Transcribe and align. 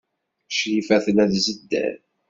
Crifa 0.55 0.97
tella 1.05 1.25
tzedder. 1.43 1.95